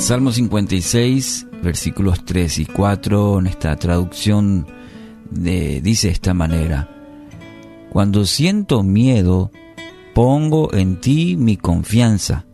[0.00, 4.66] Salmo 56, versículos 3 y 4, en esta traducción
[5.30, 6.88] de, dice de esta manera,
[7.90, 9.52] Cuando siento miedo,
[10.14, 12.46] pongo en ti mi confianza.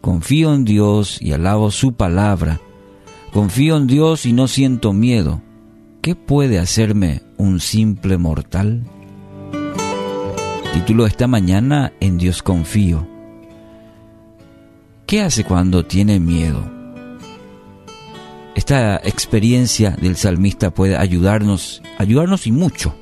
[0.00, 2.58] Confío en Dios y alabo su palabra.
[3.34, 5.42] Confío en Dios y no siento miedo.
[6.00, 8.82] ¿Qué puede hacerme un simple mortal?
[10.72, 13.11] Título de esta mañana, En Dios confío.
[15.12, 16.64] ¿Qué hace cuando tiene miedo?
[18.54, 22.94] Esta experiencia del salmista puede ayudarnos, ayudarnos y mucho.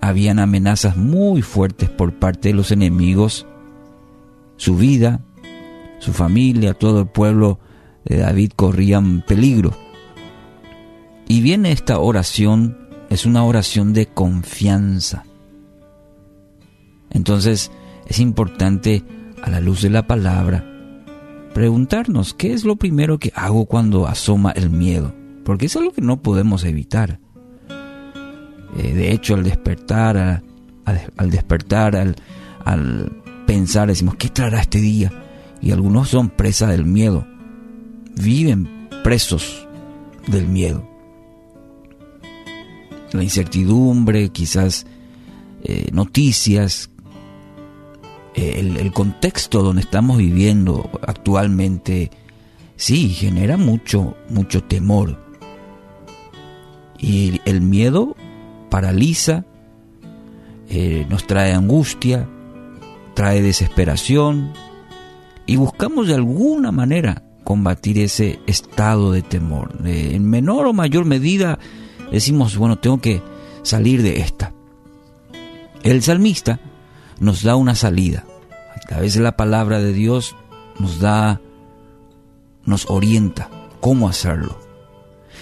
[0.00, 3.46] Habían amenazas muy fuertes por parte de los enemigos.
[4.56, 5.20] Su vida,
[6.00, 7.60] su familia, todo el pueblo
[8.04, 9.74] de David corrían peligro.
[11.28, 15.22] Y viene esta oración, es una oración de confianza.
[17.10, 17.70] Entonces
[18.08, 19.04] es importante
[19.42, 20.64] a la luz de la palabra,
[21.54, 25.14] preguntarnos qué es lo primero que hago cuando asoma el miedo,
[25.44, 27.20] porque es algo que no podemos evitar.
[28.76, 30.42] Eh, de hecho, al despertar,
[31.16, 31.96] al, despertar,
[32.64, 35.10] al, pensar, decimos, ¿qué traerá este día?
[35.60, 37.26] Y algunos son presa del miedo,
[38.14, 39.66] viven presos
[40.26, 40.88] del miedo.
[43.12, 44.86] La incertidumbre, quizás
[45.64, 46.90] eh, noticias
[48.38, 52.10] el, contexto donde estamos viviendo actualmente,
[52.76, 55.18] sí, genera mucho, mucho temor.
[56.98, 58.16] Y el miedo
[58.70, 59.44] paraliza,
[60.68, 62.28] eh, nos trae angustia,
[63.14, 64.52] trae desesperación,
[65.46, 69.74] y buscamos de alguna manera combatir ese estado de temor.
[69.84, 71.58] en menor o mayor medida
[72.12, 73.22] decimos, bueno, tengo que
[73.62, 74.52] salir de esta.
[75.82, 76.60] El salmista
[77.20, 78.26] nos da una salida.
[78.90, 80.34] A de la palabra de Dios
[80.80, 81.40] nos da,
[82.64, 83.48] nos orienta
[83.80, 84.58] cómo hacerlo.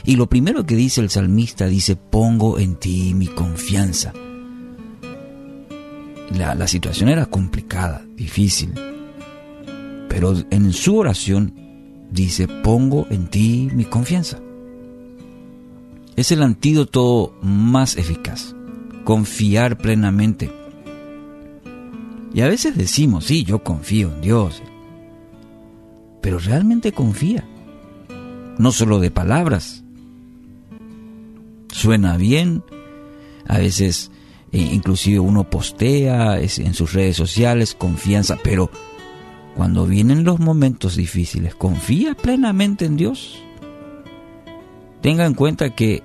[0.04, 4.12] Y lo primero que dice el salmista dice, pongo en ti mi confianza.
[6.36, 8.74] La, la situación era complicada, difícil,
[10.10, 11.54] pero en su oración
[12.10, 14.38] dice, pongo en ti mi confianza.
[16.14, 18.54] Es el antídoto más eficaz,
[19.04, 20.52] confiar plenamente
[22.36, 24.62] y a veces decimos, sí, yo confío en Dios,
[26.20, 27.42] pero realmente confía,
[28.58, 29.82] no solo de palabras.
[31.68, 32.62] Suena bien,
[33.48, 34.10] a veces
[34.52, 38.70] eh, inclusive uno postea en sus redes sociales confianza, pero
[39.56, 43.42] cuando vienen los momentos difíciles, ¿confía plenamente en Dios?
[45.00, 46.02] Tenga en cuenta que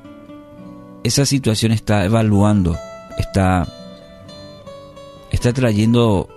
[1.04, 2.78] esa situación está evaluando,
[3.18, 3.68] está
[5.42, 6.30] está trayendo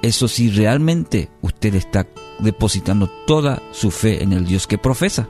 [0.00, 2.06] eso si realmente usted está
[2.38, 5.28] depositando toda su fe en el Dios que profesa.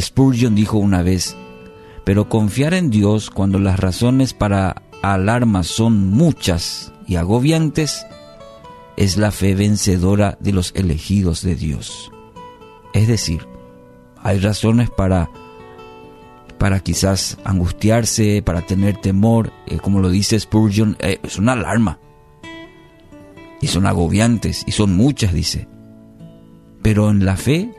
[0.00, 1.36] Spurgeon dijo una vez,
[2.04, 8.06] pero confiar en Dios cuando las razones para alarma son muchas y agobiantes,
[8.96, 12.12] es la fe vencedora de los elegidos de Dios.
[12.94, 13.44] Es decir,
[14.22, 15.28] hay razones para
[16.62, 21.98] para quizás angustiarse, para tener temor, eh, como lo dice Spurgeon, eh, es una alarma.
[23.60, 25.66] Y son agobiantes, y son muchas, dice.
[26.80, 27.72] Pero en la fe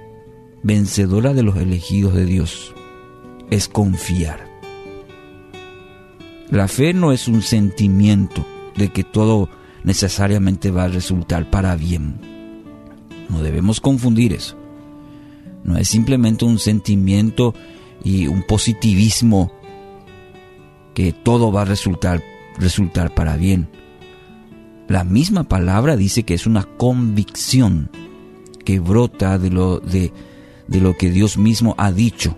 [0.63, 2.75] vencedora de los elegidos de Dios
[3.49, 4.49] es confiar.
[6.49, 8.45] La fe no es un sentimiento
[8.75, 9.47] de que todo
[9.85, 12.19] necesariamente va a resultar para bien.
[13.29, 14.57] No debemos confundir eso.
[15.63, 17.53] No es simplemente un sentimiento
[18.03, 19.51] y un positivismo
[20.93, 22.21] que todo va a resultar,
[22.57, 23.69] resultar para bien.
[24.87, 27.89] La misma palabra dice que es una convicción
[28.65, 30.11] que brota de lo, de,
[30.67, 32.37] de lo que Dios mismo ha dicho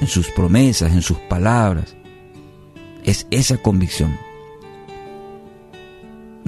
[0.00, 1.96] en sus promesas, en sus palabras.
[3.04, 4.16] Es esa convicción.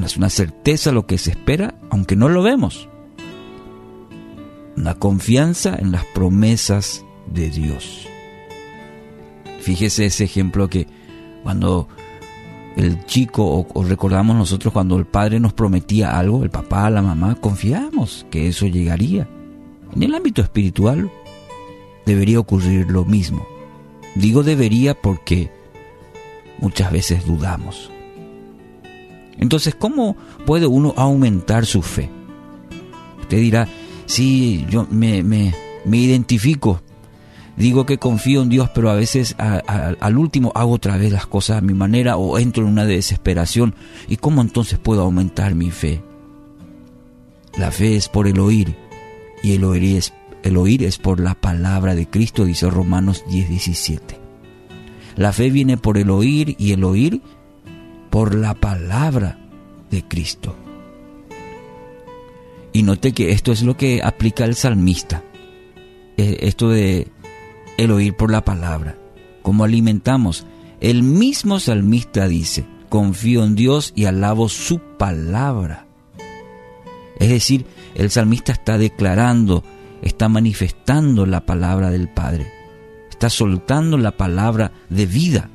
[0.04, 2.88] Es una certeza lo que se espera, aunque no lo vemos.
[4.76, 8.08] Una confianza en las promesas de Dios.
[9.62, 10.88] Fíjese ese ejemplo que
[11.44, 11.86] cuando
[12.76, 17.36] el chico o, recordamos nosotros cuando el padre nos prometía algo, el papá, la mamá,
[17.36, 19.28] confiamos que eso llegaría.
[19.94, 21.12] En el ámbito espiritual
[22.04, 23.46] debería ocurrir lo mismo.
[24.16, 25.48] Digo debería porque
[26.58, 27.88] muchas veces dudamos.
[29.38, 32.10] Entonces, ¿cómo puede uno aumentar su fe?
[33.20, 33.68] Usted dirá,
[34.06, 35.54] sí, yo me, me,
[35.84, 36.80] me identifico
[37.56, 41.58] digo que confío en Dios, pero a veces al último hago otra vez las cosas
[41.58, 43.74] a mi manera o entro en una desesperación.
[44.08, 46.02] ¿Y cómo entonces puedo aumentar mi fe?
[47.58, 48.76] La fe es por el oír
[49.42, 53.48] y el oír es, el oír es por la palabra de Cristo, dice Romanos 10,
[53.48, 54.18] 17.
[55.16, 57.20] La fe viene por el oír y el oír
[58.08, 59.38] por la palabra
[59.90, 60.56] de Cristo.
[62.72, 65.22] Y note que esto es lo que aplica el salmista.
[66.16, 67.08] Eh, esto de
[67.84, 68.96] el oír por la palabra.
[69.42, 70.46] Como alimentamos.
[70.80, 75.86] El mismo salmista dice, confío en Dios y alabo su palabra.
[77.18, 79.62] Es decir, el salmista está declarando,
[80.00, 82.50] está manifestando la palabra del Padre.
[83.10, 85.50] Está soltando la palabra de vida.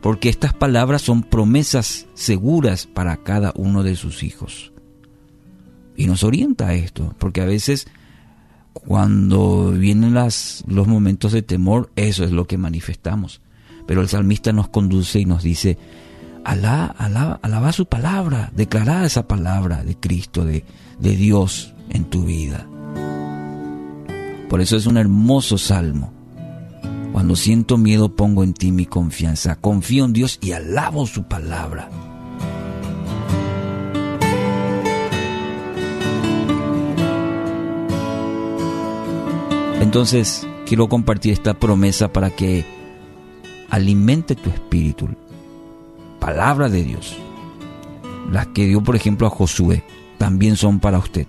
[0.00, 4.72] Porque estas palabras son promesas seguras para cada uno de sus hijos.
[5.96, 7.86] Y nos orienta a esto, porque a veces
[8.72, 13.40] cuando vienen los momentos de temor, eso es lo que manifestamos.
[13.86, 15.78] Pero el salmista nos conduce y nos dice,
[16.44, 20.64] alá, alá, alaba su palabra, declara esa palabra de Cristo, de,
[20.98, 22.66] de Dios en tu vida.
[24.48, 26.12] Por eso es un hermoso salmo.
[27.12, 31.88] Cuando siento miedo pongo en ti mi confianza, confío en Dios y alabo su palabra.
[39.80, 42.64] Entonces, quiero compartir esta promesa para que
[43.70, 45.08] alimente tu espíritu.
[46.18, 47.16] Palabra de Dios.
[48.30, 49.82] Las que dio, por ejemplo, a Josué,
[50.18, 51.26] también son para usted.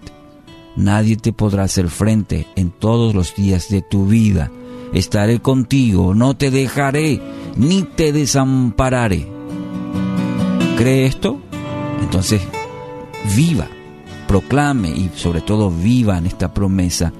[0.75, 4.51] Nadie te podrá hacer frente en todos los días de tu vida.
[4.93, 7.21] Estaré contigo, no te dejaré,
[7.55, 9.27] ni te desampararé.
[10.77, 11.39] ¿Cree esto?
[12.01, 12.41] Entonces,
[13.33, 13.67] viva,
[14.27, 17.13] proclame y sobre todo viva en esta promesa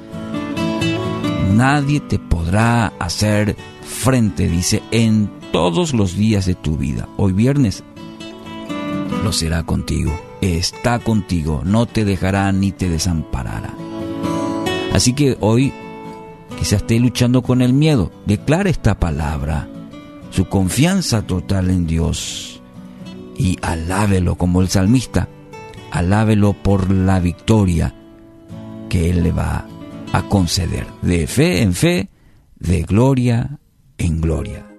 [1.52, 7.08] nadie te podrá hacer frente, dice, en todos los días de tu vida.
[7.18, 7.84] Hoy viernes
[9.24, 10.12] lo será contigo,
[10.42, 13.74] está contigo, no te dejará ni te desamparará.
[14.94, 15.72] Así que hoy
[16.58, 19.70] quizás esté luchando con el miedo, declara esta palabra,
[20.32, 22.62] su confianza total en Dios
[23.38, 25.28] y alábelo como el salmista,
[25.92, 27.96] alábelo por la victoria
[28.90, 29.66] que Él le va
[30.12, 32.10] a conceder, de fe en fe,
[32.60, 33.60] de gloria
[33.98, 34.71] en gloria.